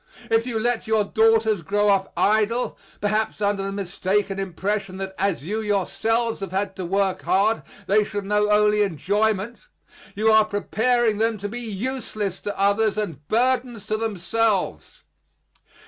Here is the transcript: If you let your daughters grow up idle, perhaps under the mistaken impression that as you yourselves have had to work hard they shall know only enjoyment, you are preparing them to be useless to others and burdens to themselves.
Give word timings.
If 0.31 0.47
you 0.47 0.57
let 0.59 0.87
your 0.87 1.03
daughters 1.03 1.61
grow 1.61 1.89
up 1.89 2.11
idle, 2.17 2.75
perhaps 3.01 3.39
under 3.39 3.61
the 3.61 3.71
mistaken 3.71 4.39
impression 4.39 4.97
that 4.97 5.13
as 5.19 5.43
you 5.43 5.61
yourselves 5.61 6.39
have 6.39 6.49
had 6.49 6.75
to 6.77 6.85
work 6.85 7.21
hard 7.21 7.61
they 7.85 8.03
shall 8.03 8.23
know 8.23 8.49
only 8.49 8.81
enjoyment, 8.81 9.59
you 10.15 10.31
are 10.31 10.43
preparing 10.45 11.19
them 11.19 11.37
to 11.37 11.47
be 11.47 11.59
useless 11.59 12.39
to 12.39 12.59
others 12.59 12.97
and 12.97 13.27
burdens 13.27 13.85
to 13.85 13.95
themselves. 13.97 15.03